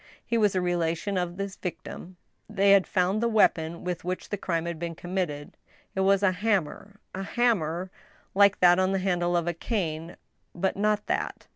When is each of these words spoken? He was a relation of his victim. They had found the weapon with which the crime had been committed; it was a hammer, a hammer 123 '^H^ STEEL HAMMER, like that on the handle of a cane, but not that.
He 0.25 0.35
was 0.35 0.55
a 0.55 0.61
relation 0.61 1.15
of 1.15 1.37
his 1.37 1.55
victim. 1.57 2.17
They 2.49 2.71
had 2.71 2.87
found 2.87 3.21
the 3.21 3.27
weapon 3.27 3.83
with 3.83 4.03
which 4.03 4.29
the 4.29 4.35
crime 4.35 4.65
had 4.65 4.79
been 4.79 4.95
committed; 4.95 5.55
it 5.93 5.99
was 5.99 6.23
a 6.23 6.31
hammer, 6.31 6.99
a 7.13 7.21
hammer 7.21 7.91
123 8.33 8.33
'^H^ 8.33 8.33
STEEL 8.33 8.33
HAMMER, 8.33 8.33
like 8.49 8.59
that 8.61 8.79
on 8.79 8.91
the 8.93 9.07
handle 9.07 9.37
of 9.37 9.47
a 9.47 9.53
cane, 9.53 10.17
but 10.55 10.75
not 10.75 11.05
that. 11.05 11.45